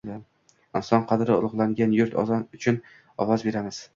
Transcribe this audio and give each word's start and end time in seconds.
Inson 0.79 1.03
qadri 1.11 1.35
ulug‘langan 1.41 1.93
yurt 1.99 2.17
uchun 2.23 2.83
ovoz 3.27 3.49
beramiz 3.49 3.83